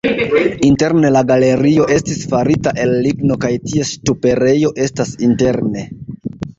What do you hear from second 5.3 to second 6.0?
interne.